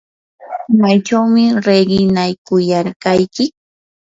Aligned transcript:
¿maychawmi 0.79 1.43
riqinakuyarqayki? 1.65 3.45